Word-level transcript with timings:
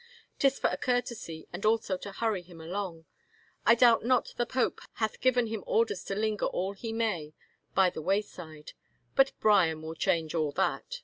'Tis 0.39 0.57
for 0.57 0.67
a 0.71 0.77
courtesy 0.77 1.47
and 1.53 1.63
also 1.63 1.95
to 1.95 2.11
hurry 2.11 2.41
him 2.41 2.59
along. 2.59 3.05
I 3.67 3.75
doubt 3.75 4.03
not 4.03 4.33
the 4.35 4.47
pope 4.47 4.81
hath 4.93 5.21
given 5.21 5.45
him 5.45 5.63
orders 5.67 6.03
to 6.05 6.15
linger 6.15 6.47
all 6.47 6.73
he 6.73 6.91
may 6.91 7.35
by 7.75 7.91
the 7.91 8.01
wayside, 8.01 8.73
but 9.15 9.33
Bryan 9.39 9.83
will 9.83 9.93
change 9.93 10.33
all 10.33 10.53
that. 10.53 10.99